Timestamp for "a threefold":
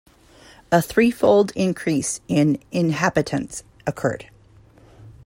0.71-1.51